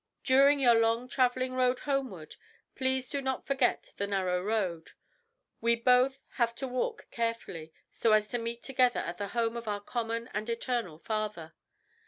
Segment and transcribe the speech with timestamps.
[0.23, 2.35] "During your long travelling road homeward
[2.75, 4.93] please do not forget the narrow road.
[5.59, 9.67] We both have to walk carefully, so as to meet together at the home of
[9.67, 11.53] our common and eternal Father.